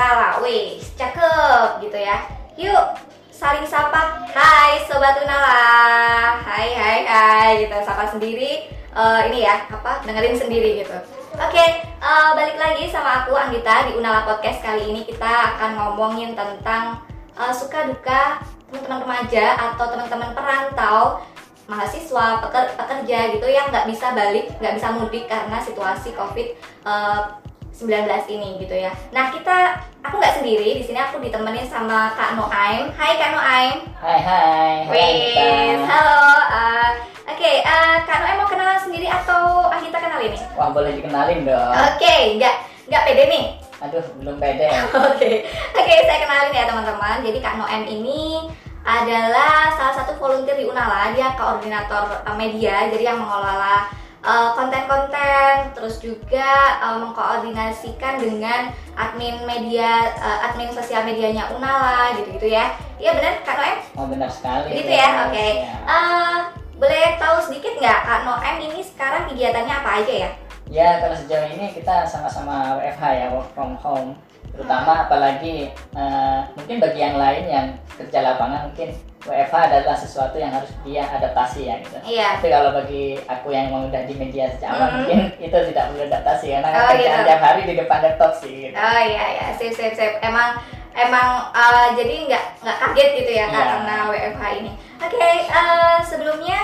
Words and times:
Lala. 0.00 0.40
Wih, 0.40 0.80
cakep 0.96 1.84
gitu 1.84 1.98
ya. 2.00 2.24
Yuk, 2.56 2.84
saling 3.28 3.68
sapa. 3.68 4.24
Hai 4.32 4.80
Sobat 4.88 5.20
Unala. 5.20 6.40
Hai, 6.40 6.72
hai, 6.72 6.98
hai. 7.04 7.50
Gitu, 7.60 7.76
sapa 7.84 8.08
sendiri. 8.08 8.64
Eh, 8.90 9.20
ini 9.28 9.44
ya, 9.44 9.60
apa, 9.68 10.00
dengerin 10.02 10.40
sendiri 10.40 10.80
gitu. 10.80 10.96
Oke, 11.36 11.64
eh, 11.84 12.30
balik 12.32 12.56
lagi 12.56 12.88
sama 12.88 13.22
aku 13.22 13.36
Anggita 13.36 13.86
di 13.86 14.00
Unala 14.00 14.24
Podcast 14.24 14.64
kali 14.64 14.88
ini 14.88 15.04
kita 15.04 15.56
akan 15.56 15.76
ngomongin 15.76 16.32
tentang 16.32 17.04
eh, 17.36 17.52
suka 17.52 17.86
duka 17.86 18.40
teman-teman 18.72 19.04
remaja 19.04 19.54
atau 19.56 19.84
teman-teman 19.94 20.30
perantau 20.34 21.22
mahasiswa 21.70 22.42
peker- 22.42 22.74
pekerja 22.74 23.18
gitu 23.30 23.46
yang 23.46 23.70
nggak 23.70 23.86
bisa 23.86 24.10
balik 24.10 24.50
nggak 24.58 24.74
bisa 24.74 24.88
mudik 24.90 25.30
karena 25.30 25.58
situasi 25.62 26.10
covid 26.18 26.58
eh, 26.86 27.20
19 27.70 27.86
ini 28.28 28.48
gitu 28.58 28.74
ya. 28.76 28.92
Nah 29.10 29.30
kita 29.30 29.78
aku 30.00 30.18
nggak 30.18 30.36
sendiri 30.36 30.76
di 30.76 30.82
sini 30.82 30.98
aku 30.98 31.18
ditemenin 31.18 31.64
sama 31.64 32.12
Kak 32.12 32.34
Noaim. 32.34 32.90
Hai 32.92 33.12
Kak 33.16 33.30
Noaim. 33.32 33.76
Hai 33.96 34.18
hai. 34.20 34.74
Wih, 34.86 35.78
halo. 35.80 36.20
eh, 36.44 36.90
Oke, 37.30 37.52
eh, 37.58 37.94
Kak 38.04 38.18
Noaim 38.20 38.36
mau 38.38 38.48
kenalan 38.48 38.76
sendiri 38.76 39.06
atau 39.06 39.70
Anggita 39.70 39.96
kenal 39.96 40.20
ini? 40.20 40.36
Wah 40.52 40.68
boleh 40.70 40.92
dikenalin 40.92 41.46
dong. 41.46 41.72
Oke, 41.88 42.36
nggak 42.36 42.54
nggak 42.90 43.02
pede 43.06 43.24
nih. 43.30 43.44
Aduh 43.80 44.04
belum 44.20 44.36
pede. 44.36 44.68
Oke, 45.08 45.48
oke 45.72 45.94
saya 46.04 46.18
kenalin 46.20 46.52
ya 46.52 46.68
teman-teman. 46.68 47.24
Jadi 47.24 47.38
Kak 47.40 47.56
Noem 47.56 47.88
ini 47.88 48.44
adalah 48.80 49.72
salah 49.72 49.94
satu 49.94 50.20
volunteer 50.20 50.58
di 50.58 50.68
Unala. 50.68 51.16
Dia 51.16 51.32
koordinator 51.32 52.20
eh, 52.20 52.36
media, 52.36 52.92
jadi 52.92 53.14
yang 53.14 53.24
mengelola 53.24 53.88
eh, 54.20 54.50
konten-konten, 54.56 55.72
terus 55.72 56.00
juga 56.00 56.80
eh, 56.80 56.96
mengkoordinasikan 57.00 58.20
dengan 58.20 58.72
admin 58.96 59.42
media, 59.44 60.12
eh, 60.16 60.46
admin 60.48 60.72
sosial 60.72 61.04
medianya 61.04 61.48
Unala, 61.52 62.14
gitu-gitu 62.16 62.52
ya. 62.52 62.72
Iya 63.00 63.16
benar 63.16 63.32
Kak 63.42 63.56
Noem? 63.56 63.78
Oh 63.96 64.06
benar 64.08 64.28
sekali. 64.28 64.76
Gitu 64.76 64.92
ya, 64.92 65.28
oke. 65.28 65.34
Ya. 65.36 65.76
Eh, 65.88 66.36
boleh 66.80 67.20
tahu 67.20 67.36
sedikit 67.44 67.76
nggak 67.76 67.98
Kak 68.04 68.20
Noem 68.24 68.56
ini 68.60 68.80
sekarang 68.80 69.28
kegiatannya 69.28 69.74
apa 69.74 69.90
aja 70.00 70.14
ya? 70.28 70.30
Ya 70.70 71.02
kalau 71.02 71.18
sejauh 71.18 71.50
ini 71.50 71.74
kita 71.74 72.06
sama-sama 72.06 72.78
WFH 72.78 73.04
ya 73.18 73.26
work 73.34 73.50
from 73.52 73.74
home. 73.74 74.14
Terutama 74.54 75.08
apalagi 75.08 75.74
eh, 75.74 76.38
mungkin 76.54 76.78
bagi 76.78 77.00
yang 77.02 77.16
lain 77.18 77.44
yang 77.50 77.66
kerja 77.98 78.22
lapangan 78.22 78.70
mungkin 78.70 78.94
WFH 79.20 79.52
adalah 79.52 79.92
sesuatu 79.92 80.36
yang 80.36 80.48
harus 80.48 80.72
dia 80.80 81.04
adaptasi 81.04 81.68
ya 81.68 81.76
gitu. 81.78 81.96
Iya. 82.02 82.40
Tapi 82.40 82.48
kalau 82.48 82.72
bagi 82.72 83.20
aku 83.20 83.52
yang 83.52 83.68
memang 83.68 83.92
udah 83.92 84.02
di 84.08 84.14
media 84.16 84.48
sejak 84.48 84.72
awal 84.72 84.88
Mhm. 84.88 84.96
mungkin 84.96 85.18
itu 85.38 85.56
tidak 85.72 85.84
perlu 85.88 86.02
adaptasi 86.08 86.46
karena 86.50 86.68
Oh, 86.70 86.88
kerjaan 86.88 86.96
gitu. 86.96 87.26
tiap 87.28 87.40
hari 87.42 87.60
di 87.68 87.74
depan 87.76 87.98
laptop 88.00 88.32
sih. 88.34 88.52
Gitu. 88.64 88.74
Oh 88.74 89.00
iya 89.00 89.24
ya, 89.36 89.46
sip 89.54 89.72
sip 89.72 89.92
sip. 89.92 90.12
Emang 90.20 90.56
emang 90.90 91.28
eh, 91.52 91.88
jadi 91.94 92.14
nggak 92.26 92.44
nggak 92.64 92.76
kaget 92.80 93.08
gitu 93.18 93.30
ya 93.30 93.44
Iya. 93.44 93.60
karena 93.60 93.94
WFH 94.08 94.42
ini. 94.56 94.70
Oke, 94.98 95.20
eh, 95.44 95.96
sebelumnya 96.02 96.60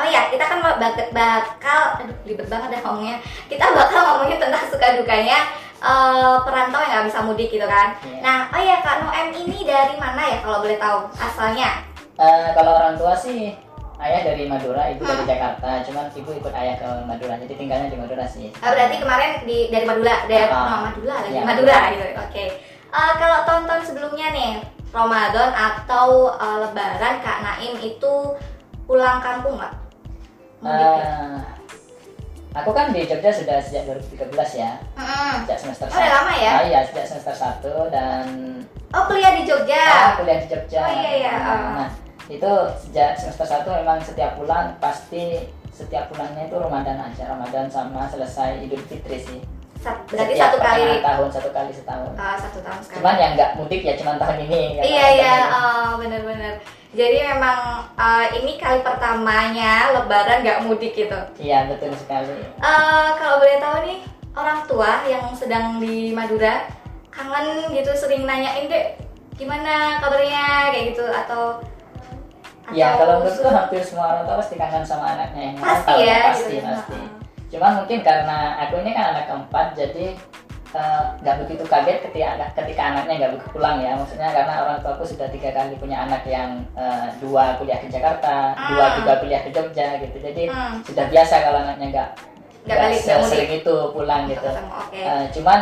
Oh 0.00 0.06
ya, 0.08 0.32
kita 0.32 0.40
kan 0.40 0.64
bakal, 0.64 1.12
bakal 1.12 1.80
aduh 2.00 2.16
ribet 2.24 2.48
banget 2.48 2.72
deh 2.72 2.80
ngomongnya. 2.80 3.20
Kita 3.52 3.68
bakal 3.68 4.00
ngomongin 4.00 4.40
tentang 4.40 4.64
suka 4.72 4.96
dukanya 4.96 5.44
eh, 5.80 6.36
perantau 6.40 6.78
yang 6.78 6.90
nggak 6.94 7.06
bisa 7.08 7.20
mudik 7.20 7.48
gitu 7.48 7.64
kan. 7.64 7.96
Iya. 8.00 8.20
Nah, 8.20 8.38
oh 8.48 8.60
ya 8.60 8.76
Kak 8.80 8.96
Noem 9.00 9.28
ini 9.34 9.58
dari 9.62 9.96
mana 9.96 10.22
ya 10.22 10.38
kalau 10.40 10.60
boleh 10.60 10.76
tahu 10.76 10.98
asalnya? 11.14 11.70
Eh, 12.14 12.48
kalau 12.52 12.76
orang 12.76 12.94
tua 12.94 13.12
sih 13.14 13.56
ayah 13.96 14.20
dari 14.22 14.44
Madura, 14.44 14.88
ibu 14.88 15.02
dari 15.02 15.24
Hmm. 15.24 15.28
Jakarta. 15.28 15.68
Cuman 15.82 16.08
ibu 16.10 16.30
ikut 16.30 16.52
ayah 16.52 16.76
ke 16.76 16.88
Madura, 17.04 17.36
jadi 17.36 17.54
tinggalnya 17.54 17.88
di 17.88 17.96
Madura 17.96 18.24
sih. 18.24 18.48
Oh, 18.54 18.70
berarti 18.70 18.96
kemarin 18.96 19.30
di 19.42 19.68
dari 19.68 19.84
Madura, 19.84 20.24
dari 20.24 20.44
Ah. 20.46 20.56
no, 20.74 20.76
Madura 20.88 21.14
lagi, 21.16 21.32
Iya, 21.32 21.42
Madura 21.42 21.72
Madura. 21.72 21.90
gitu. 21.90 22.04
Oke. 22.18 22.44
Eh, 22.90 23.12
kalau 23.16 23.38
tahun-tahun 23.44 23.82
sebelumnya 23.84 24.28
nih, 24.30 24.52
Ramadan 24.90 25.50
atau 25.50 26.08
eh, 26.32 26.56
Lebaran 26.60 27.14
Kak 27.20 27.38
Naim 27.40 27.74
itu 27.78 28.14
pulang 28.84 29.20
kampung 29.20 29.54
nggak? 29.54 29.74
Mudik 30.60 30.90
ya? 30.98 31.12
Aku 32.50 32.74
kan 32.74 32.90
di 32.90 33.06
Jogja 33.06 33.30
sudah 33.30 33.62
sejak 33.62 33.86
2013 33.86 34.58
ya, 34.58 34.74
Mm-mm. 34.98 35.46
sejak 35.46 35.58
semester 35.62 35.86
Oh, 35.86 35.94
udah 35.94 36.10
lama 36.18 36.32
ya? 36.34 36.50
Ah, 36.50 36.62
iya, 36.66 36.80
sejak 36.82 37.06
semester 37.06 37.30
1 37.30 37.94
dan 37.94 38.26
Oh 38.90 39.06
kuliah 39.06 39.38
di 39.38 39.46
Jogja. 39.46 39.78
ah, 39.86 40.10
kuliah 40.18 40.42
di 40.42 40.50
Jogja. 40.50 40.82
Oh, 40.82 40.90
iya, 40.90 41.12
iya, 41.14 41.32
ah. 41.38 41.86
Nah, 41.86 41.90
itu 42.26 42.52
sejak 42.74 43.14
semester 43.14 43.46
1 43.46 43.62
memang 43.70 44.02
setiap 44.02 44.34
bulan 44.34 44.74
pasti 44.82 45.46
setiap 45.70 46.10
bulannya 46.10 46.50
itu 46.50 46.56
Ramadan 46.58 46.98
aja, 46.98 47.22
Ramadan 47.30 47.70
sama 47.70 48.10
selesai 48.10 48.66
Idul 48.66 48.82
Fitri 48.82 49.22
sih. 49.22 49.40
Sat- 49.80 50.04
berarti 50.06 50.34
Setiap 50.34 50.44
satu 50.46 50.58
kali 50.60 51.00
tahun, 51.00 51.28
satu 51.32 51.50
kali 51.50 51.72
setahun. 51.72 52.12
ah, 52.14 52.36
satu 52.36 52.58
tahun 52.60 52.80
sekali. 52.84 52.96
Cuman 53.00 53.16
yang 53.16 53.32
nggak 53.32 53.50
mudik 53.56 53.80
ya 53.80 53.94
cuman 53.96 54.20
tahun 54.20 54.36
ini. 54.44 54.60
Iya 54.78 55.06
iya, 55.10 55.34
oh, 55.50 55.88
bener-bener. 55.96 56.60
Jadi 56.90 57.18
memang 57.24 57.58
eh, 57.96 58.26
ini 58.36 58.52
kali 58.54 58.82
pertamanya 58.82 59.94
Lebaran 59.94 60.44
nggak 60.44 60.60
mudik 60.62 60.92
gitu. 60.92 61.16
Iya, 61.38 61.64
betul 61.66 61.96
sekali. 61.96 62.28
Eh, 62.60 63.08
kalau 63.16 63.40
boleh 63.40 63.56
tahu 63.56 63.76
nih 63.82 63.98
orang 64.30 64.60
tua 64.64 65.00
yang 65.04 65.24
sedang 65.32 65.80
di 65.80 66.12
Madura 66.12 66.68
kangen 67.10 67.72
gitu 67.72 67.90
sering 67.90 68.22
nanyain 68.22 68.68
deh 68.68 68.94
gimana 69.34 69.98
kabarnya 69.98 70.70
kayak 70.70 70.94
gitu 70.94 71.02
atau 71.04 71.58
Ya 72.70 72.94
atau 72.94 73.02
kalau 73.02 73.14
menurutku 73.18 73.48
hampir 73.50 73.82
semua 73.82 74.14
orang 74.14 74.24
tua 74.24 74.36
pasti 74.38 74.54
kangen 74.54 74.86
sama 74.86 75.04
anaknya 75.10 75.42
yang 75.50 75.56
pasti 75.58 75.92
ya 75.98 76.18
pasti 76.30 76.54
gitu. 76.54 76.68
pasti. 76.68 76.94
Heeh. 76.94 77.19
Cuman 77.50 77.82
mungkin 77.82 77.98
karena 78.00 78.38
aku 78.62 78.78
ini 78.80 78.90
kan 78.90 79.12
anak 79.12 79.24
keempat 79.26 79.66
jadi 79.74 80.06
eh, 80.70 81.02
nggak 81.18 81.36
begitu 81.42 81.66
kaget 81.66 81.98
ketika 82.06 82.28
ketika 82.54 82.82
anaknya 82.94 83.14
nggak 83.18 83.32
begitu 83.34 83.48
pulang 83.50 83.82
ya. 83.82 83.98
Maksudnya 83.98 84.30
karena 84.30 84.54
orang 84.62 84.78
tuaku 84.80 85.02
sudah 85.04 85.26
tiga 85.28 85.50
kali 85.50 85.74
punya 85.76 86.06
anak 86.06 86.22
yang 86.24 86.62
eh, 86.78 87.10
dua 87.18 87.58
kuliah 87.58 87.78
ke 87.78 87.90
Jakarta 87.90 88.54
Ah. 88.54 88.70
dua 88.70 88.86
juga 89.02 89.12
kuliah 89.18 89.42
ke 89.42 89.50
Jogja 89.50 89.98
gitu. 89.98 90.16
Jadi 90.22 90.46
Hmm. 90.46 90.78
sudah 90.86 91.10
biasa 91.10 91.34
kalau 91.42 91.58
anaknya 91.60 91.86
nggak 91.90 92.10
Nggak 92.60 92.92
sering 93.24 93.50
itu 93.56 93.74
pulang 93.90 94.28
gitu. 94.28 94.44
Ketemu, 94.44 94.70
oke. 94.70 95.00
Eh, 95.00 95.24
cuman 95.32 95.60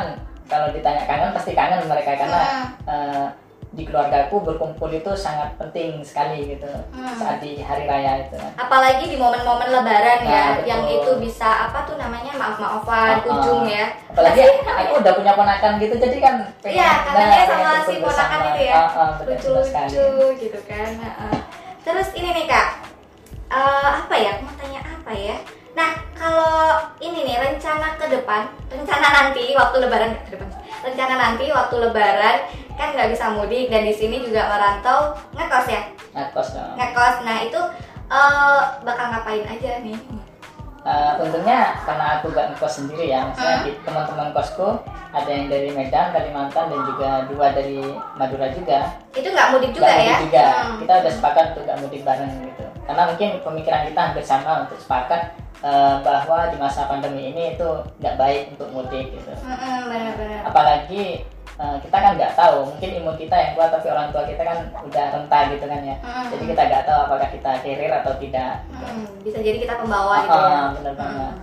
kalau 0.50 0.66
ditanya 0.75 1.06
kangen 1.06 1.31
pasti 1.31 1.53
kangen 1.54 1.87
mereka 1.87 2.12
karena 2.19 2.43
eh, 2.84 3.27
di 3.71 3.84
keluargaku 3.84 4.41
berkumpul 4.41 4.89
itu 4.89 5.12
sangat 5.12 5.53
penting 5.55 6.01
sekali 6.01 6.49
gitu 6.49 6.65
Hmm. 6.89 7.12
saat 7.15 7.37
di 7.39 7.61
hari 7.61 7.84
raya 7.84 8.23
itu 8.23 8.37
apalagi 8.55 9.05
di 9.05 9.15
momen-momen 9.15 9.69
lebaran 9.69 10.21
ya 10.21 10.45
Nah, 10.51 10.65
yang 10.65 10.83
betul. 10.83 10.97
itu 10.99 11.29
bisa 11.29 11.69
apa 11.69 11.84
tuh 11.84 11.95
namanya 11.95 12.33
maaf-maafan 12.33 13.09
Ah, 13.11 13.21
kunjung 13.21 13.62
ah. 13.62 13.71
ya 13.71 13.84
Apalagi 14.09 14.41
aku 14.62 14.93
udah 14.99 15.12
punya 15.15 15.33
ponakan 15.33 15.73
gitu 15.77 15.95
jadi 15.95 16.17
kan 16.19 16.34
Iya, 16.61 16.91
kangennya 17.05 17.45
pengen 17.45 17.49
sama 17.61 17.81
si 17.83 17.95
ponakan 17.99 18.41
itu 18.49 18.61
ya. 18.65 18.75
Ah, 18.75 18.89
ah, 18.89 19.11
betul, 19.19 19.28
betul 19.28 19.57
sekali. 19.62 19.89
lucu-lucu 19.91 20.27
gitu 20.41 20.61
kan 20.65 20.91
Heeh. 20.95 21.37
terus 21.81 22.09
ini 22.12 22.28
nih 22.33 22.47
kak 22.47 22.69
Eh, 23.49 23.89
apa 23.95 24.12
ya 24.12 24.31
aku 24.31 24.45
mau 24.45 24.53
tanya 24.55 24.81
apa 24.83 25.09
ya 25.11 25.37
nah 25.73 25.91
kalau 26.12 26.75
ini 26.99 27.25
nih 27.25 27.37
rencana 27.39 27.95
ke 27.95 28.06
depan 28.09 28.43
rencana 28.67 29.06
nanti 29.12 29.53
waktu 29.53 29.77
lebaran 29.79 30.12
ke 30.25 30.34
depan. 30.34 30.49
Rencana 30.79 31.15
nanti 31.17 31.45
waktu 31.49 31.75
lebaran 31.81 32.37
kan 32.75 32.89
nggak 32.93 33.11
bisa 33.11 33.31
mudik 33.31 33.67
dan 33.67 33.83
di 33.83 33.93
sini 33.93 34.21
juga 34.21 34.47
merantau 34.47 35.01
ngekos 35.33 35.67
ya? 35.69 35.83
Ngekos 36.12 36.49
dong. 36.53 36.75
ngekos. 36.77 37.17
Nah 37.23 37.37
itu 37.43 37.61
eh, 38.09 38.61
bakal 38.83 39.07
ngapain 39.09 39.45
aja 39.45 39.71
nih? 39.81 39.99
Eh, 40.81 41.12
untungnya 41.21 41.75
karena 41.83 42.17
aku 42.17 42.31
gak 42.31 42.49
ngekos 42.49 42.75
sendiri 42.78 43.11
ya 43.11 43.27
maksudnya 43.27 43.57
Hmm. 43.57 43.67
di 43.67 43.73
teman-teman 43.83 44.28
kosku 44.33 44.78
ada 45.09 45.27
yang 45.27 45.47
dari 45.47 45.69
Medan, 45.71 46.15
Kalimantan 46.15 46.65
dan 46.69 46.81
juga 46.87 47.11
dua 47.27 47.47
dari 47.51 47.83
Madura 48.15 48.47
juga. 48.51 48.78
Itu 49.12 49.28
nggak 49.28 49.49
mudik 49.51 49.71
juga 49.73 49.84
Nggak 49.84 49.99
ya? 49.99 50.07
mudik 50.09 50.23
juga. 50.25 50.45
Hmm. 50.49 50.77
kita 50.81 50.93
udah 50.97 51.12
sepakat 51.12 51.45
untuk 51.51 51.62
gak 51.65 51.78
mudik 51.78 52.03
bareng 52.03 52.33
gitu. 52.43 52.65
Karena 52.83 53.03
mungkin 53.05 53.28
pemikiran 53.43 53.83
kita 53.84 54.01
hampir 54.01 54.25
sama 54.25 54.65
untuk 54.65 54.78
sepakat 54.78 55.21
eh, 55.61 55.95
bahwa 56.01 56.39
di 56.49 56.57
masa 56.57 56.87
pandemi 56.87 57.31
ini 57.31 57.55
itu 57.55 57.69
nggak 57.99 58.15
baik 58.15 58.43
untuk 58.53 58.69
mudik 58.71 59.10
gitu 59.10 59.33
Mm-mm, 59.34 59.78
benar-benar 59.87 60.41
apalagi 60.45 61.22
eh, 61.55 61.77
kita 61.81 61.97
kan 61.97 62.13
nggak 62.15 62.34
tahu 62.34 62.59
mungkin 62.69 62.91
imun 62.95 63.16
kita 63.16 63.34
yang 63.34 63.53
kuat 63.53 63.71
tapi 63.71 63.87
orang 63.89 64.09
tua 64.09 64.22
kita 64.22 64.41
kan 64.41 64.59
udah 64.81 65.05
renta 65.10 65.39
gitu 65.51 65.65
kan 65.65 65.81
ya 65.83 65.97
Mm-mm. 65.99 66.25
jadi 66.31 66.45
kita 66.47 66.63
nggak 66.65 66.84
tahu 66.84 66.99
apakah 67.05 67.28
kita 67.28 67.51
carrier 67.60 67.93
atau 67.93 68.13
tidak 68.16 68.55
Hmm, 68.71 69.05
bisa 69.21 69.39
jadi 69.39 69.59
kita 69.59 69.75
pembawa 69.77 70.22
gitu 70.22 70.33
ya. 70.33 70.49
Ah, 70.49 70.69
bener 70.72 70.95
banget 70.95 71.34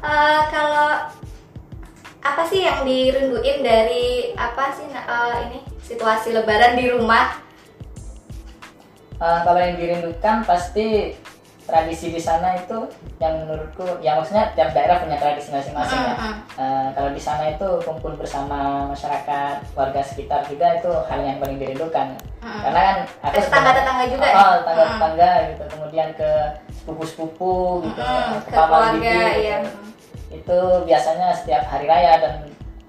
Eh, 0.00 0.40
kalau 0.48 1.12
apa 2.20 2.42
sih 2.46 2.64
yang 2.64 2.84
dirinduin 2.84 3.60
dari 3.60 4.32
apa 4.32 4.72
sih 4.72 4.88
eh, 4.88 5.34
ini 5.44 5.58
situasi 5.78 6.32
Lebaran 6.32 6.72
di 6.72 6.88
rumah? 6.88 7.36
Eh, 9.12 9.38
kalau 9.44 9.60
yang 9.60 9.76
dirindukan 9.76 10.40
pasti 10.42 11.12
tradisi 11.70 12.10
di 12.10 12.18
sana 12.18 12.58
itu 12.58 12.90
yang 13.22 13.46
menurutku 13.46 13.86
ya 14.02 14.18
maksudnya 14.18 14.50
tiap 14.58 14.74
daerah 14.74 14.98
punya 14.98 15.14
tradisi 15.16 15.54
masing-masing 15.54 16.02
ya 16.02 16.14
Mm-mm. 16.18 16.34
Eh, 16.58 16.88
kalau 16.98 17.10
di 17.14 17.22
sana 17.22 17.54
itu 17.54 17.68
kumpul 17.86 18.18
bersama 18.18 18.90
masyarakat 18.90 19.62
warga 19.78 20.02
sekitar 20.02 20.42
juga 20.50 20.82
itu 20.82 20.90
hal 21.06 21.20
yang 21.22 21.38
paling 21.38 21.62
dirindukan 21.62 22.18
Mm-mm. 22.42 22.60
karena 22.66 22.80
kan 22.82 22.96
aku 23.30 23.38
tetangga-tetangga 23.38 24.04
juga 24.10 24.26
ya? 24.26 24.34
oh, 24.34 24.52
tetangga-tetangga 24.60 25.30
gitu 25.54 25.64
kemudian 25.70 26.08
ke 26.18 26.30
sepupu-sepupu 26.82 27.54
gitu 27.86 28.02
Mm-mm, 28.02 28.42
ke 28.50 28.58
paman 28.58 28.98
gitu. 28.98 29.26
iya. 29.38 29.58
itu 30.34 30.58
biasanya 30.84 31.30
setiap 31.34 31.62
hari 31.70 31.86
raya 31.86 32.18
dan 32.18 32.34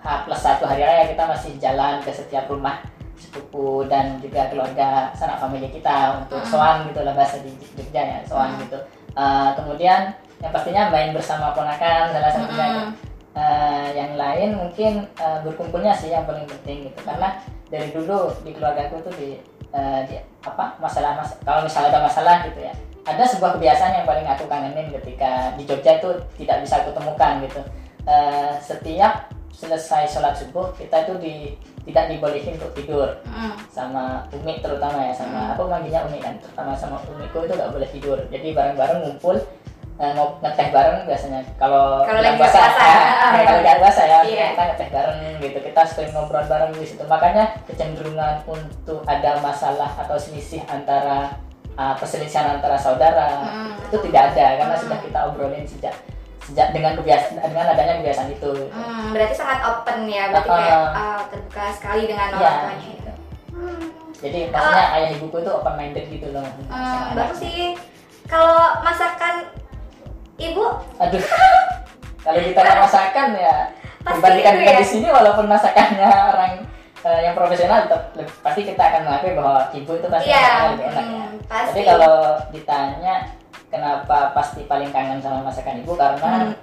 H 0.01 0.25
plus 0.25 0.42
satu 0.42 0.66
hari 0.66 0.81
raya 0.81 1.06
kita 1.13 1.24
masih 1.30 1.54
jalan 1.62 2.01
ke 2.01 2.10
setiap 2.10 2.50
rumah 2.50 2.81
sepupu 3.21 3.85
dan 3.85 4.18
juga 4.18 4.50
keluarga 4.50 5.13
sanak 5.13 5.38
famili 5.38 5.69
kita 5.69 6.25
untuk 6.25 6.41
Mm. 6.41 6.50
soan 6.50 6.75
gitu 6.89 7.06
lah 7.06 7.13
bahasa 7.13 7.38
di 7.45 7.53
Jogja 7.77 8.01
ya 8.01 8.19
soan 8.25 8.57
Mm. 8.57 8.65
gitu 8.65 8.79
Eh, 9.12 9.50
kemudian 9.59 10.07
yang 10.39 10.51
pastinya 10.56 10.88
main 10.88 11.12
bersama 11.12 11.51
ponakan 11.51 12.15
salah 12.15 12.31
satunya 12.31 12.68
Mm-mm. 12.79 12.89
Eh, 13.31 13.88
yang 13.95 14.15
lain 14.15 14.56
mungkin 14.56 15.03
eh, 15.07 15.39
berkumpulnya 15.44 15.91
sih 15.95 16.12
yang 16.12 16.23
paling 16.23 16.44
penting 16.47 16.88
gitu 16.88 17.00
karena 17.03 17.39
dari 17.68 17.91
dulu 17.91 18.31
di 18.44 18.51
keluarga 18.51 18.88
aku 18.88 19.03
tuh 19.03 19.13
di, 19.15 19.39
eh, 19.71 20.00
di 20.07 20.15
apa 20.44 20.75
masalah 20.79 21.15
mas 21.15 21.31
kalau 21.44 21.63
misalnya 21.63 21.95
ada 21.95 22.01
masalah 22.07 22.44
gitu 22.47 22.59
ya 22.59 22.71
ada 23.03 23.23
sebuah 23.23 23.56
kebiasaan 23.56 24.00
yang 24.00 24.07
paling 24.07 24.27
aku 24.27 24.47
kangenin 24.47 24.91
ketika 24.95 25.56
di 25.56 25.63
Jogja 25.63 26.00
itu 26.00 26.12
tidak 26.39 26.57
bisa 26.63 26.79
aku 26.79 26.91
temukan 26.95 27.39
gitu 27.44 27.62
Eh, 28.01 28.53
setiap 28.57 29.29
selesai 29.51 30.07
sholat 30.07 30.33
subuh 30.33 30.71
kita 30.74 31.03
itu 31.03 31.13
di 31.18 31.33
tidak 31.81 32.07
dibolehin 32.07 32.56
untuk 32.56 32.71
tidur 32.74 33.09
Mm. 33.25 33.53
sama 33.68 34.03
Umi 34.31 34.57
terutama 34.59 35.01
ya 35.01 35.12
sama 35.12 35.38
Hmm. 35.39 35.51
aku 35.53 35.63
manggilnya 35.65 36.01
Umi 36.03 36.18
kan 36.18 36.33
terutama 36.38 36.71
sama 36.74 36.98
Umiku 37.06 37.42
itu 37.42 37.53
nggak 37.53 37.69
boleh 37.69 37.89
tidur 37.89 38.18
jadi 38.27 38.48
bareng-bareng 38.51 39.00
ngumpul 39.01 39.38
eh, 39.98 40.13
mau 40.13 40.33
ngeteh 40.39 40.69
bareng 40.69 41.06
biasanya 41.06 41.45
kalau 41.56 42.01
lagi 42.01 42.33
nggak 42.33 42.38
puasa. 42.38 42.57
eh, 42.57 43.44
kalau 43.45 43.59
nggak 43.62 43.77
puasa 43.77 44.01
ya 44.03 44.19
kita 44.25 44.62
ngeteh 44.68 44.89
bareng 44.89 45.19
gitu 45.39 45.57
kita 45.59 45.81
sering 45.83 46.12
ngobrol 46.12 46.42
bareng 46.44 46.71
di 46.71 46.86
situ 46.86 47.04
makanya 47.06 47.54
kecenderungan 47.65 48.42
untuk 48.45 49.06
ada 49.06 49.38
masalah 49.39 49.94
atau 49.95 50.18
selisih 50.18 50.62
antara 50.65 51.38
uh, 51.74 51.94
perselisihan 51.94 52.57
antara 52.57 52.74
saudara 52.75 53.42
Mm. 53.42 53.74
itu 53.89 53.97
tidak 54.06 54.33
ada 54.33 54.45
karena 54.57 54.74
Hmm. 54.74 54.83
sudah 54.86 55.00
kita 55.01 55.19
obrolin 55.24 55.65
sejak 55.65 55.94
sejak 56.42 56.68
dengan 56.72 56.94
kebiasaan 56.94 57.38
dengan 57.38 57.68
adanya 57.70 57.94
kebiasaan 57.98 58.30
itu 58.30 58.50
gitu. 58.52 58.66
Hmm, 58.72 59.12
berarti 59.12 59.34
sangat 59.34 59.60
open 59.64 60.00
ya, 60.06 60.24
berarti 60.28 60.50
Uh-uh. 60.50 60.60
kayak 60.60 60.80
uh, 60.92 61.22
terbuka 61.28 61.64
sekali 61.72 62.02
dengan 62.06 62.28
Iya, 62.28 62.38
orang 62.40 62.58
tuanya. 62.60 62.88
gitu. 62.88 63.12
Hmm. 63.52 63.82
jadi 64.18 64.40
maksudnya 64.48 64.88
ayah 64.92 65.10
ibuku 65.12 65.36
itu 65.38 65.52
open 65.52 65.74
minded 65.76 66.06
gitu 66.08 66.28
loh 66.30 66.46
Hmm, 66.68 67.06
bagus 67.14 67.38
sih. 67.40 67.74
Kalau 68.24 68.54
masakan 68.80 69.50
ibu 70.38 70.66
Aduh, 70.98 71.24
kalau 72.24 72.40
kita 72.40 72.60
nggak 72.60 72.80
masakan 72.80 73.28
ya 73.34 73.56
Pasti 74.00 74.14
berbandingkan 74.16 74.52
itu 74.52 74.60
dengan 74.60 74.74
ya. 74.74 74.80
di 74.80 74.88
sini 74.88 75.08
walaupun 75.10 75.46
masakannya 75.46 76.10
orang 76.32 76.54
eh, 77.02 77.20
yang 77.22 77.34
profesional 77.34 77.86
tetap 77.86 78.02
pasti 78.40 78.62
kita 78.64 78.82
akan 78.82 79.02
mengakui 79.04 79.34
bahwa 79.36 79.62
ibu 79.72 79.92
itu 79.92 80.08
pasti 80.08 80.28
masaknya 80.28 80.70
lebih 80.72 80.86
enak 80.88 80.98
ya. 80.98 81.02
hmm, 81.04 81.30
pasti. 81.46 81.70
Tapi 81.72 81.82
kalau 81.84 82.16
ditanya 82.50 83.14
kenapa 83.68 84.31
pasti 84.31 84.63
paling 84.63 84.89
kangen 84.89 85.18
sama 85.18 85.44
masakan 85.44 85.80
ibu 85.80 85.94
karena 85.94 86.30
Hmm. 86.45 86.53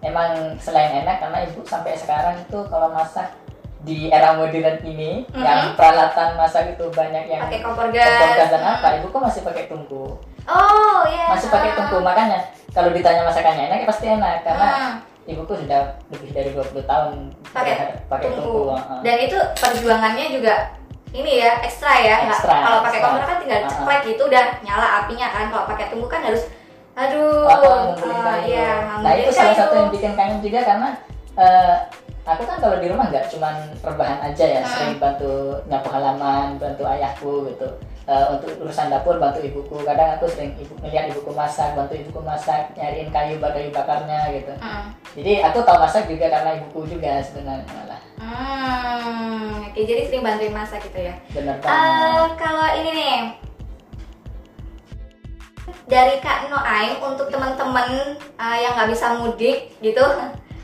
emang 0.00 0.30
selain 0.56 1.02
enak 1.02 1.18
karena 1.18 1.38
ibu 1.44 1.60
sampai 1.62 1.94
sekarang 1.94 2.38
itu 2.38 2.58
kalau 2.66 2.88
masak 2.88 3.34
di 3.80 4.08
era 4.08 4.34
modern 4.34 4.78
ini 4.82 5.22
Mhm. 5.28 5.38
yang 5.38 5.60
peralatan 5.72 6.34
masak 6.34 6.74
itu 6.74 6.86
banyak 6.88 7.24
yang 7.26 7.42
pakai 7.44 7.62
kompor 7.62 7.86
kompor 7.86 7.94
gas. 7.94 8.36
gas 8.36 8.50
dan 8.50 8.64
apa 8.64 8.86
Hmm. 8.88 8.98
ibu 8.98 9.06
kok 9.08 9.22
masih 9.22 9.42
pakai 9.42 9.64
tungku 9.66 10.04
Oh, 10.44 11.00
ya. 11.04 11.26
masih 11.28 11.48
pakai 11.48 11.70
tungku 11.74 11.98
makanya 12.00 12.40
kalau 12.70 12.90
ditanya 12.90 13.22
masakannya 13.22 13.68
enak 13.68 13.78
ya 13.78 13.86
pasti 13.86 14.06
enak 14.08 14.34
karena 14.42 14.66
Hmm, 14.66 14.92
ibuku 15.26 15.52
sudah 15.56 15.82
lebih 16.08 16.30
dari 16.32 16.50
20 16.50 16.82
tahun 16.82 17.30
Pakai 17.48 17.74
pakai 18.08 18.28
tungku. 18.28 18.42
tungku. 18.42 18.62
heeh. 18.72 18.98
Dan 19.02 19.16
itu 19.20 19.38
perjuangannya 19.54 20.26
juga 20.32 20.54
ini 21.10 21.40
ya 21.40 21.60
ekstra 21.60 21.92
ya. 21.96 22.16
Nggak- 22.22 22.40
Ekstra, 22.40 22.56
Kalau 22.58 22.78
pakai 22.82 23.00
kompor 23.00 23.24
kan 23.24 23.36
tinggal 23.38 23.60
Uh-uh. 23.60 23.70
ceklek 23.70 24.00
gitu 24.06 24.22
udah 24.26 24.44
nyala 24.60 24.86
apinya 24.98 25.28
kan. 25.28 25.44
Kalau 25.48 25.64
pakai 25.66 25.86
tungku 25.88 26.06
kan 26.06 26.22
harus 26.22 26.42
aduh. 26.92 27.46
Oh, 27.46 27.94
uh, 27.94 28.36
iya, 28.42 28.98
nah 28.98 29.14
itu 29.14 29.30
salah 29.30 29.54
satu 29.54 29.74
yang 29.76 29.88
bikin 29.88 30.12
kangen 30.12 30.42
juga 30.42 30.66
karena 30.66 30.88
eh, 31.38 31.76
aku 32.26 32.42
kan 32.42 32.58
kalau 32.58 32.76
di 32.76 32.90
rumah 32.90 33.06
nggak 33.06 33.30
cuman 33.30 33.54
rebahan 33.80 34.18
aja 34.20 34.44
ya 34.44 34.60
Hmm. 34.60 34.68
sering 34.68 34.94
bantu 34.98 35.32
nyapu 35.64 35.88
halaman 35.88 36.58
bantu 36.58 36.82
ayahku 36.84 37.46
gitu 37.48 37.68
Eh, 38.08 38.24
untuk 38.32 38.56
urusan 38.58 38.88
dapur 38.88 39.20
bantu 39.20 39.44
ibuku. 39.44 39.84
Kadang 39.84 40.16
aku 40.16 40.24
sering 40.24 40.56
ibu 40.56 40.72
ngeliat 40.80 41.12
ibuku 41.12 41.28
masak 41.28 41.76
bantu 41.76 41.92
ibuku 41.92 42.24
masak 42.24 42.72
nyariin 42.72 43.12
kayu 43.12 43.36
kayu 43.36 43.68
bakarnya 43.68 44.32
gitu. 44.32 44.48
Hmm. 44.58 44.96
jadi 45.12 45.44
aku 45.44 45.60
tahu 45.60 45.76
masak 45.76 46.08
juga 46.08 46.32
karena 46.32 46.56
ibuku 46.56 46.88
juga 46.88 47.20
sebenarnya 47.20 47.68
malah 47.68 48.00
Hmm, 48.16 49.60
oke. 49.62 49.76
Jadi 49.78 50.08
sering 50.08 50.24
bantuin 50.24 50.56
masak 50.56 50.80
gitu 50.82 51.04
ya. 51.04 51.14
bener 51.30 51.52
Eh, 51.54 51.60
banget. 51.60 52.32
kalau 52.40 52.66
ini 52.74 52.90
nih. 52.90 53.18
Dari 55.84 56.16
Kak 56.18 56.48
Noaim 56.48 56.96
untuk 57.04 57.28
teman-teman 57.28 57.88
eh, 58.16 58.58
yang 58.58 58.72
nggak 58.72 58.88
bisa 58.88 59.20
mudik 59.20 59.68
gitu, 59.78 60.04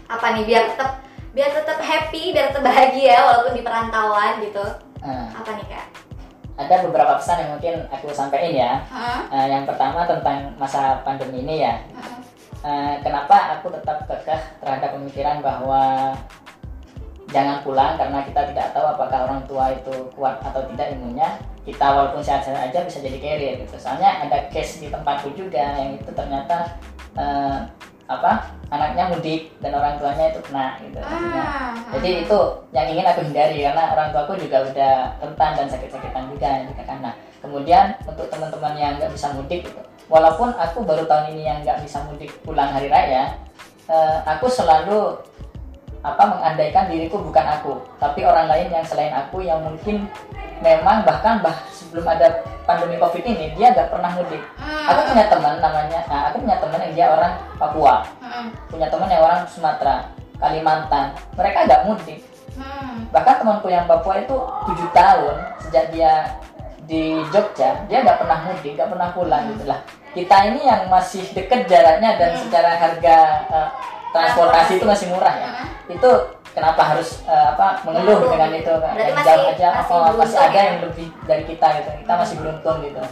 apa 0.06 0.26
nih? 0.32 0.49
Biar 0.49 0.64
tetap 0.73 1.05
biar 1.31 1.52
tetap 1.52 1.76
happy, 1.76 2.32
biar 2.32 2.49
tetap 2.49 2.64
bahagia 2.64 3.20
walaupun 3.20 3.52
di 3.52 3.61
perantauan 3.61 4.41
gitu. 4.41 4.64
Nah, 5.05 5.29
Apa 5.35 5.52
nih 5.52 5.69
Kak? 5.69 5.87
Ada 6.55 6.75
beberapa 6.87 7.19
pesan 7.19 7.43
yang 7.43 7.51
mungkin 7.59 7.75
aku 7.91 8.15
sampaikan 8.15 8.55
ya? 8.55 8.73
Eh, 9.35 9.47
yang 9.51 9.67
pertama 9.67 10.06
tentang 10.06 10.55
masa 10.55 11.03
pandemi 11.03 11.43
ini 11.43 11.67
ya. 11.67 11.83
Eh, 12.65 12.95
kenapa 13.05 13.59
aku 13.59 13.69
tetap 13.75 14.06
kekeh 14.09 14.41
terhadap 14.62 14.97
pemikiran 14.97 15.43
bahwa 15.45 16.15
jangan 17.29 17.61
pulang 17.67 17.99
karena 17.99 18.23
kita 18.23 18.41
tidak 18.55 18.71
tahu 18.71 18.87
apakah 18.87 19.27
orang 19.27 19.43
tua 19.51 19.75
itu 19.75 19.91
kuat 20.15 20.39
atau 20.39 20.62
tidak 20.71 20.95
imunnya 20.95 21.35
kita 21.67 21.83
walaupun 21.83 22.23
sehat-sehat 22.23 22.71
aja 22.71 22.87
bisa 22.87 23.03
jadi 23.03 23.19
carrier 23.19 23.55
gitu 23.65 23.75
soalnya 23.81 24.23
ada 24.23 24.47
case 24.53 24.85
di 24.85 24.93
tempatku 24.93 25.35
juga 25.35 25.75
yang 25.81 25.99
itu 25.99 26.11
ternyata 26.15 26.79
eh, 27.19 27.59
apa 28.05 28.53
anaknya 28.69 29.09
mudik 29.09 29.49
dan 29.65 29.73
orang 29.81 29.97
tuanya 29.97 30.29
itu 30.29 30.41
kena 30.45 30.77
gitu 30.77 30.99
akhirnya. 31.01 31.45
Hmm. 31.45 31.93
jadi 31.97 32.09
itu 32.29 32.39
yang 32.77 32.87
ingin 32.93 33.06
aku 33.09 33.21
hindari 33.25 33.59
karena 33.65 33.85
orang 33.97 34.09
tuaku 34.12 34.33
juga 34.37 34.59
udah 34.69 34.95
rentan 35.25 35.51
dan 35.56 35.67
sakit-sakitan 35.73 36.25
juga 36.29 36.51
juga 36.69 36.95
nah 37.01 37.15
kemudian 37.41 37.97
untuk 38.05 38.29
teman-teman 38.29 38.75
yang 38.77 38.93
nggak 39.01 39.12
bisa 39.12 39.33
mudik 39.33 39.65
gitu 39.65 39.81
walaupun 40.12 40.53
aku 40.53 40.85
baru 40.85 41.09
tahun 41.09 41.33
ini 41.33 41.43
yang 41.49 41.59
nggak 41.65 41.81
bisa 41.81 42.05
mudik 42.05 42.29
pulang 42.45 42.69
hari 42.69 42.93
raya 42.93 43.41
eh, 43.89 44.19
aku 44.29 44.53
selalu 44.53 45.17
apa 46.05 46.23
mengandaikan 46.29 46.85
diriku 46.93 47.17
bukan 47.17 47.47
aku 47.49 47.81
tapi 47.97 48.29
orang 48.29 48.45
lain 48.45 48.69
yang 48.69 48.85
selain 48.85 49.17
aku 49.17 49.41
yang 49.41 49.65
mungkin 49.65 50.05
memang 50.61 51.01
bahkan 51.09 51.41
bah 51.41 51.56
sebelum 51.73 52.05
ada 52.05 52.45
pandemi 52.69 53.01
covid 53.01 53.25
ini 53.25 53.56
dia 53.56 53.73
nggak 53.73 53.89
pernah 53.89 54.12
mudik. 54.12 54.41
Hmm. 54.61 54.85
aku 54.93 55.01
punya 55.12 55.25
teman 55.33 55.55
namanya 55.59 56.01
nah, 56.06 56.29
aku 56.29 56.45
punya 56.45 56.56
teman 56.61 56.81
yang 56.85 56.93
dia 56.93 57.06
orang 57.09 57.33
Papua. 57.56 57.95
Hmm. 58.21 58.53
punya 58.69 58.87
teman 58.93 59.09
yang 59.09 59.23
orang 59.25 59.41
Sumatera 59.49 59.97
Kalimantan. 60.37 61.17
Mereka 61.41 61.58
nggak 61.65 61.82
mudik. 61.89 62.20
Hmm. 62.55 63.08
bahkan 63.08 63.41
temanku 63.41 63.67
yang 63.73 63.89
Papua 63.89 64.20
itu 64.20 64.37
tujuh 64.69 64.89
tahun 64.93 65.37
sejak 65.65 65.91
dia 65.91 66.29
di 66.84 67.17
Jogja 67.32 67.81
dia 67.89 68.05
nggak 68.05 68.20
pernah 68.20 68.39
mudik 68.44 68.77
nggak 68.77 68.91
pernah 68.93 69.08
pulang 69.17 69.44
gitu 69.56 69.65
lah. 69.67 69.81
Kita 70.15 70.46
ini 70.46 70.63
yang 70.63 70.87
masih 70.87 71.27
deket 71.34 71.67
jaraknya 71.67 72.15
dan 72.15 72.39
secara 72.39 72.79
harga 72.79 73.17
eh, 73.51 73.70
transportasi 74.15 74.79
itu 74.79 74.87
masih 74.87 75.06
murah 75.11 75.35
ya? 75.35 75.49
Hmm. 75.51 75.67
itu 75.91 76.11
kenapa 76.55 76.94
harus 76.94 77.27
eh, 77.27 77.47
apa 77.51 77.83
mengeluh 77.83 78.31
dengan 78.31 78.55
itu? 78.55 78.73
Masih- 78.79 79.27
jauh 79.27 79.47
aja. 79.51 79.69
masih 79.83 79.93
oh, 79.93 80.15
masih 80.15 80.39
ada 80.39 80.55
ya? 80.55 80.63
yang 80.71 80.79
lebih 80.87 81.06
dari 81.27 81.44
kita 81.44 81.67
gitu. 81.83 81.91
Kita 82.06 82.13
masih 82.15 82.35
beruntung 82.39 82.79
gitu. 82.87 83.03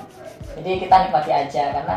Jadi 0.62 0.70
kita 0.86 0.94
nikmati 1.04 1.30
aja 1.34 1.62
karena 1.74 1.96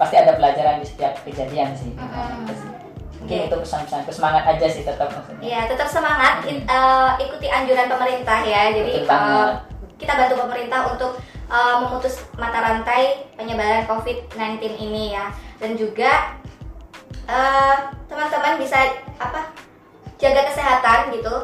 pasti 0.00 0.14
ada 0.16 0.32
pelajaran 0.34 0.80
di 0.80 0.86
setiap 0.88 1.12
kejadian 1.28 1.76
sih. 1.76 1.92
Hmm. 1.94 2.48
Gitu 2.48 2.82
mungkin 3.22 3.46
itu 3.46 3.56
pesan-pesan. 3.62 4.02
Semangat 4.10 4.44
aja 4.50 4.66
sih 4.66 4.82
tetap 4.82 5.06
maksudnya. 5.14 5.42
Iya, 5.46 5.60
tetap 5.70 5.86
semangat. 5.86 6.42
It- 6.42 6.66
eh, 6.66 7.10
ikuti 7.22 7.46
anjuran 7.46 7.86
pemerintah 7.86 8.42
ya. 8.42 8.74
Jadi 8.74 9.06
eh, 9.06 9.48
kita 10.02 10.12
bantu 10.18 10.34
pemerintah 10.42 10.90
untuk 10.90 11.12
eh, 11.46 11.74
memutus 11.86 12.18
mata 12.34 12.58
rantai 12.58 13.30
penyebaran 13.38 13.86
COVID-19 13.86 14.58
ini 14.74 15.14
ya. 15.14 15.30
Dan 15.62 15.78
juga 15.78 16.41
eh, 17.26 17.76
teman-teman 18.06 18.60
bisa 18.60 18.78
apa? 19.16 19.52
Jaga 20.20 20.48
kesehatan 20.52 21.12
gitu. 21.16 21.34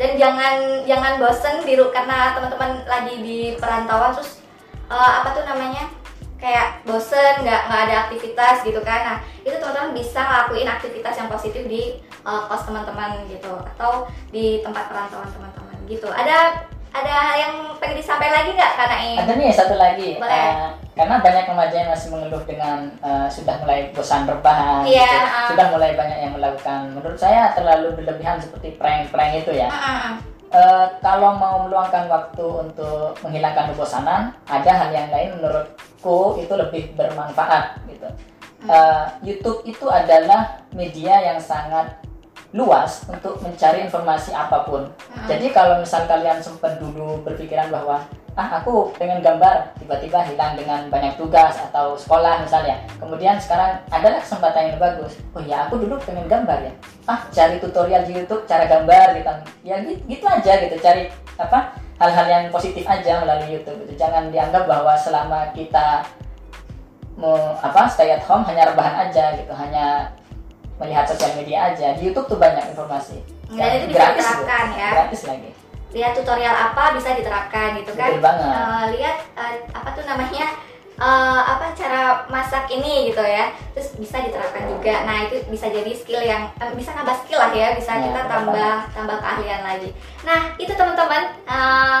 Dan 0.00 0.16
jangan 0.16 0.82
jangan 0.88 1.20
bosen 1.20 1.62
di 1.68 1.76
karena 1.92 2.32
teman-teman 2.32 2.82
lagi 2.88 3.14
di 3.20 3.38
perantauan 3.60 4.16
terus 4.16 4.40
eh, 4.88 5.12
apa 5.20 5.34
tuh 5.36 5.44
namanya? 5.44 6.02
kayak 6.42 6.82
bosen, 6.82 7.46
nggak 7.46 7.60
nggak 7.70 7.82
ada 7.86 7.94
aktivitas 8.10 8.66
gitu 8.66 8.82
kan. 8.82 9.00
Nah, 9.06 9.18
itu 9.46 9.54
teman-teman 9.62 9.94
bisa 9.94 10.18
ngelakuin 10.26 10.66
aktivitas 10.66 11.14
yang 11.14 11.30
positif 11.30 11.62
di 11.70 12.02
uh, 12.26 12.50
kos 12.50 12.66
teman-teman 12.66 13.22
gitu 13.30 13.62
atau 13.78 14.10
di 14.34 14.58
tempat 14.58 14.90
perantauan 14.90 15.30
teman-teman 15.30 15.78
gitu. 15.86 16.10
Ada 16.10 16.66
ada 16.90 17.16
yang 17.38 17.78
pengen 17.78 18.02
disampaikan 18.02 18.42
lagi 18.42 18.50
nggak 18.58 18.72
karena 18.74 18.96
ini? 18.98 19.16
Ada 19.22 19.32
nih 19.38 19.50
satu 19.54 19.74
lagi, 19.78 20.08
Boleh. 20.18 20.34
eh, 20.34 20.68
karena 20.92 21.24
banyak 21.24 21.48
remaja 21.48 21.74
yang 21.74 21.90
masih 21.90 22.08
mengeluh 22.12 22.42
dengan 22.44 22.78
eh, 23.00 23.28
sudah 23.32 23.56
mulai 23.64 23.88
bosan 23.96 24.28
rebahan, 24.28 24.84
Iya, 24.84 25.08
gitu. 25.08 25.18
ah. 25.24 25.46
sudah 25.48 25.66
mulai 25.72 25.90
banyak 25.96 26.18
yang 26.20 26.32
melakukan, 26.36 26.92
menurut 26.92 27.16
saya 27.16 27.56
terlalu 27.56 27.96
berlebihan 27.96 28.36
seperti 28.36 28.76
prank-prank 28.76 29.40
itu 29.40 29.52
ya. 29.56 29.72
Mm-mm. 29.72 30.32
Eh, 30.52 30.86
kalau 31.00 31.32
mau 31.40 31.64
meluangkan 31.64 32.12
waktu 32.12 32.44
untuk 32.44 33.16
menghilangkan 33.24 33.72
kebosanan, 33.72 34.36
ada 34.44 34.70
hal 34.70 34.92
yang 34.92 35.08
lain 35.08 35.40
menurutku 35.40 36.36
itu 36.36 36.52
lebih 36.52 36.92
bermanfaat 36.92 37.80
gitu. 37.88 38.08
Eh, 38.68 39.04
YouTube 39.24 39.64
itu 39.64 39.88
adalah 39.88 40.60
media 40.76 41.24
yang 41.24 41.40
sangat 41.40 42.04
luas 42.52 43.08
untuk 43.08 43.40
mencari 43.40 43.80
informasi 43.88 44.36
apa 44.36 44.68
pun. 44.68 44.92
Hmm. 45.08 45.24
Jadi 45.24 45.56
kalau 45.56 45.80
misal 45.80 46.04
kalian 46.04 46.44
sempat 46.44 46.76
dulu 46.76 47.24
berpikiran 47.24 47.72
bahwa 47.72 48.04
ah 48.32 48.48
aku 48.60 48.88
pengen 48.96 49.20
gambar 49.20 49.76
tiba-tiba 49.76 50.24
hilang 50.24 50.56
dengan 50.56 50.88
banyak 50.88 51.20
tugas 51.20 51.52
atau 51.68 51.92
sekolah 51.92 52.40
misalnya. 52.40 52.80
Kemudian 52.96 53.36
sekarang 53.36 53.76
adalah 53.92 54.24
kesempatan 54.24 54.72
yang 54.72 54.78
bagus. 54.80 55.20
Oh 55.36 55.42
ya 55.44 55.68
aku 55.68 55.76
dulu 55.76 56.00
pengen 56.00 56.24
gambar 56.24 56.64
ya. 56.64 56.72
Ah 57.04 57.28
cari 57.28 57.60
tutorial 57.60 58.08
di 58.08 58.16
YouTube 58.16 58.48
cara 58.48 58.64
gambar 58.64 59.20
gitu. 59.20 59.32
Ya 59.68 59.84
gitu, 59.84 60.00
gitu 60.08 60.24
aja 60.24 60.52
gitu 60.64 60.76
cari 60.80 61.12
apa 61.36 61.76
hal-hal 62.00 62.26
yang 62.26 62.44
positif 62.48 62.88
aja 62.88 63.20
melalui 63.20 63.60
YouTube 63.60 63.84
gitu. 63.84 64.00
Jangan 64.00 64.32
dianggap 64.32 64.64
bahwa 64.64 64.96
selama 64.96 65.52
kita 65.52 66.08
mau 67.20 67.36
apa 67.60 67.84
stay 67.92 68.16
at 68.16 68.24
home 68.24 68.48
hanya 68.48 68.72
rebahan 68.72 69.12
aja 69.12 69.36
gitu, 69.36 69.52
hanya 69.52 70.08
melihat 70.80 71.04
sosial 71.04 71.36
media 71.36 71.68
aja. 71.68 71.92
Di 71.92 72.08
YouTube 72.08 72.32
tuh 72.32 72.40
banyak 72.40 72.72
informasi. 72.72 73.20
Dan 73.52 73.60
yang 73.60 73.84
itu 73.84 73.92
gratis 73.92 74.24
ya. 74.72 74.88
Gratis 74.96 75.22
lagi. 75.28 75.52
Lihat 75.92 76.16
tutorial 76.16 76.56
apa 76.56 76.96
bisa 76.96 77.12
diterapkan 77.12 77.76
gitu 77.80 77.92
kan? 77.92 78.16
Betul 78.16 78.24
banget. 78.24 78.48
Eh, 78.48 78.84
lihat 78.98 79.16
eh, 79.36 79.54
apa 79.76 79.88
tuh 79.92 80.04
namanya? 80.08 80.46
Eh, 80.92 81.40
apa 81.44 81.72
cara 81.76 82.24
masak 82.32 82.68
ini 82.72 83.12
gitu 83.12 83.20
ya. 83.20 83.52
Terus 83.76 83.96
bisa 84.00 84.24
diterapkan 84.24 84.68
juga. 84.72 85.04
Nah 85.04 85.28
itu 85.28 85.44
bisa 85.52 85.68
jadi 85.68 85.92
skill 85.92 86.24
yang 86.24 86.48
eh, 86.56 86.72
bisa 86.72 86.96
nambah 86.96 87.16
skill 87.24 87.40
lah 87.40 87.52
ya. 87.52 87.76
Bisa 87.76 87.92
Ya, 88.00 88.08
kita 88.08 88.20
tambah 88.24 88.72
tambah 88.96 89.16
keahlian 89.20 89.62
lagi. 89.62 89.90
Nah 90.24 90.56
itu 90.56 90.72
teman-teman 90.72 91.22
eh, 91.44 92.00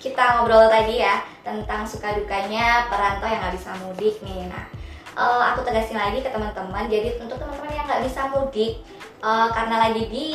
kita 0.00 0.40
ngobrol 0.40 0.68
tadi 0.68 1.04
ya 1.04 1.20
tentang 1.44 1.84
suka 1.84 2.16
dukanya 2.16 2.88
perantau 2.88 3.28
yang 3.28 3.40
nggak 3.40 3.56
bisa 3.56 3.72
mudik 3.80 4.20
nih. 4.20 4.52
Nah 4.52 4.64
eh, 5.16 5.42
aku 5.48 5.64
tegasin 5.64 5.96
lagi 5.96 6.20
ke 6.20 6.28
teman-teman. 6.28 6.92
Jadi 6.92 7.16
untuk 7.16 7.40
teman-teman 7.40 7.72
yang 7.72 7.88
nggak 7.88 8.04
bisa 8.04 8.28
mudik 8.28 8.84
eh, 9.24 9.48
karena 9.56 9.76
lagi 9.88 10.02
di 10.12 10.28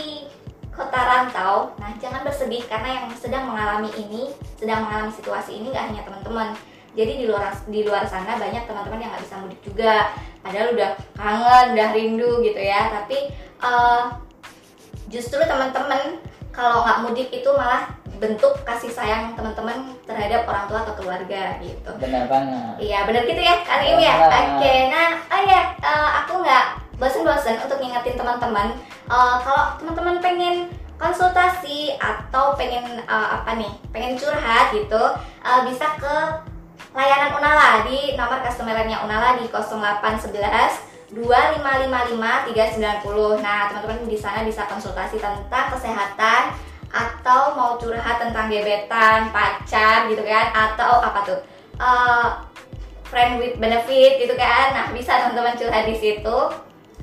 kota 0.76 1.00
rantau, 1.00 1.72
nah 1.80 1.92
jangan 1.98 2.28
bersedih 2.28 2.68
karena 2.68 3.02
yang 3.02 3.06
sedang 3.16 3.48
mengalami 3.48 3.88
ini, 3.96 4.36
sedang 4.60 4.84
mengalami 4.84 5.12
situasi 5.16 5.64
ini 5.64 5.72
nggak 5.72 5.86
hanya 5.90 6.02
teman-teman. 6.04 6.52
Jadi 6.96 7.12
di 7.20 7.26
luar 7.28 7.52
di 7.68 7.84
luar 7.84 8.04
sana 8.08 8.40
banyak 8.40 8.68
teman-teman 8.68 9.00
yang 9.00 9.12
nggak 9.12 9.24
bisa 9.24 9.36
mudik 9.40 9.60
juga. 9.64 10.16
Padahal 10.44 10.72
udah 10.76 10.90
kangen, 11.16 11.66
udah 11.76 11.88
rindu 11.92 12.32
gitu 12.44 12.60
ya. 12.60 12.92
Tapi 12.92 13.32
eh, 13.64 14.04
justru 15.12 15.40
teman-teman 15.44 16.20
kalau 16.56 16.88
nggak 16.88 17.02
mudik 17.04 17.30
itu 17.32 17.50
malah 17.52 17.92
bentuk 18.16 18.64
kasih 18.64 18.88
sayang 18.88 19.36
teman-teman 19.36 19.92
terhadap 20.08 20.48
orang 20.48 20.72
tua 20.72 20.80
atau 20.88 20.96
keluarga 20.96 21.60
gitu. 21.60 21.92
Benar 22.00 22.32
banget. 22.32 22.80
Iya 22.80 23.00
benar 23.04 23.24
gitu 23.28 23.42
ya 23.44 23.56
kan 23.68 23.80
Im 23.84 24.00
ya. 24.00 24.14
Oke, 24.32 24.76
nah 24.88 25.10
oh 25.36 25.42
ya 25.44 25.62
eh, 25.76 26.10
aku 26.24 26.34
nggak 26.44 26.66
bosen-bosen 26.96 27.60
untuk 27.64 27.78
ngingetin 27.80 28.16
teman-teman 28.16 28.76
eh, 29.12 29.36
kalau 29.44 29.78
teman-teman 29.82 30.18
pengen 30.24 30.56
konsultasi 30.96 32.00
atau 32.00 32.56
pengen 32.56 33.04
eh, 33.04 33.28
apa 33.36 33.56
nih 33.60 33.74
pengen 33.92 34.16
curhat 34.16 34.72
gitu 34.72 35.04
eh, 35.44 35.62
bisa 35.68 35.96
ke 36.00 36.16
layanan 36.96 37.36
Unala 37.36 37.84
di 37.84 38.16
nomor 38.16 38.40
customernya 38.40 39.04
Unala 39.04 39.36
di 39.36 39.52
0811 39.52 40.96
2555 41.14 42.52
390. 42.52 43.46
Nah, 43.46 43.70
teman-teman 43.70 44.10
di 44.10 44.18
sana 44.18 44.42
bisa 44.42 44.66
konsultasi 44.66 45.22
tentang 45.22 45.66
kesehatan 45.72 46.58
atau 46.90 47.54
mau 47.54 47.76
curhat 47.78 48.18
tentang 48.18 48.48
gebetan, 48.48 49.30
pacar 49.30 50.08
gitu 50.10 50.24
kan 50.26 50.50
atau 50.56 51.04
apa 51.04 51.20
tuh? 51.24 51.40
Eh, 51.78 52.28
friend 53.06 53.38
with 53.38 53.56
benefit 53.62 54.18
gitu 54.18 54.34
kan. 54.34 54.74
Nah, 54.74 54.86
bisa 54.96 55.28
teman-teman 55.28 55.56
curhat 55.60 55.86
di 55.86 55.96
situ. 55.96 56.38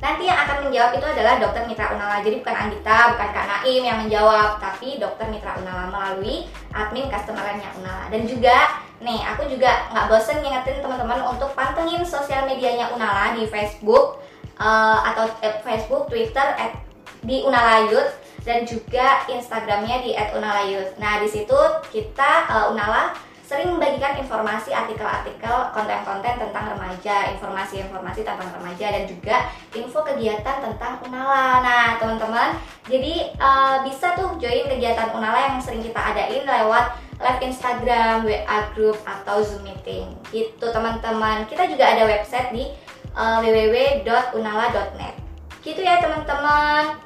Nanti 0.03 0.27
yang 0.27 0.35
akan 0.35 0.67
menjawab 0.67 0.99
itu 0.99 1.07
adalah 1.07 1.39
dokter 1.39 1.63
Mitra 1.63 1.95
Unala. 1.95 2.19
Jadi 2.27 2.43
bukan 2.43 2.57
Anggita, 2.59 3.15
bukan 3.15 3.29
Kak 3.31 3.47
Naim 3.47 3.83
yang 3.87 3.99
menjawab, 4.03 4.59
tapi 4.59 4.99
dokter 4.99 5.31
Mitra 5.31 5.55
Unala 5.63 5.87
melalui 5.95 6.51
admin 6.75 7.07
customer 7.07 7.39
line-nya 7.47 7.71
Unala. 7.79 8.11
Dan 8.11 8.27
juga 8.27 8.83
nih, 8.99 9.23
aku 9.31 9.47
juga 9.47 9.87
nggak 9.95 10.07
bosen 10.11 10.43
ngingetin 10.43 10.83
teman-teman 10.83 11.23
untuk 11.31 11.55
pantengin 11.55 12.03
sosial 12.03 12.51
medianya 12.51 12.91
Unala 12.91 13.39
di 13.39 13.47
Facebook 13.47 14.19
eh, 14.59 14.99
atau 15.15 15.31
eh, 15.39 15.63
Facebook, 15.63 16.11
Twitter 16.11 16.51
at, 16.59 16.75
di 17.23 17.47
Unala 17.47 17.87
Youth 17.87 18.19
dan 18.43 18.67
juga 18.67 19.23
Instagramnya 19.31 20.03
di 20.03 20.19
@unalayouth. 20.19 20.99
Nah, 20.99 21.23
di 21.23 21.31
situ 21.31 21.59
kita 21.95 22.31
eh, 22.51 22.73
Unala 22.75 23.15
sering 23.53 23.77
membagikan 23.77 24.17
informasi 24.17 24.73
artikel-artikel 24.73 25.77
konten-konten 25.77 26.41
tentang 26.41 26.73
remaja, 26.73 27.37
informasi-informasi 27.37 28.25
tentang 28.25 28.49
remaja 28.49 28.87
dan 28.89 29.05
juga 29.05 29.53
info 29.77 30.01
kegiatan 30.01 30.65
tentang 30.65 30.97
Unala. 31.05 31.61
Nah, 31.61 32.01
teman-teman, 32.01 32.57
jadi 32.89 33.29
eh, 33.29 33.77
bisa 33.85 34.17
tuh 34.17 34.41
join 34.41 34.73
kegiatan 34.73 35.13
Unala 35.13 35.53
yang 35.53 35.61
sering 35.61 35.85
kita 35.85 36.01
adain 36.01 36.49
lewat 36.49 36.97
live 37.21 37.41
Instagram, 37.45 38.25
WA 38.25 38.59
group 38.73 38.97
atau 39.05 39.45
Zoom 39.45 39.69
meeting. 39.69 40.17
Gitu, 40.33 40.65
teman-teman. 40.73 41.45
Kita 41.45 41.69
juga 41.69 41.93
ada 41.93 42.09
website 42.09 42.57
di 42.57 42.73
eh, 43.13 43.39
www.unala.net. 43.45 45.15
Gitu 45.61 45.85
ya, 45.85 46.01
teman-teman. 46.01 46.97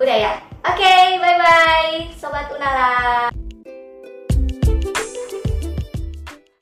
Udah 0.00 0.16
ya? 0.16 0.32
Oke, 0.66 1.16
bye-bye 1.20 2.12
Sobat 2.18 2.52
Unala 2.52 3.32